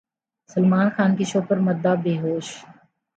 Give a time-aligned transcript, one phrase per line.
[0.49, 2.47] سلمان خان کے شو پر مداح بےہوش